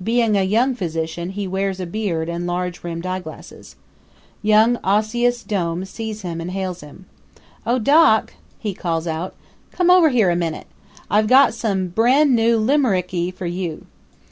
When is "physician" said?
0.76-1.30